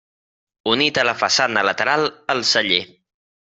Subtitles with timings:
[0.71, 2.83] Unit a la façana lateral, el celler.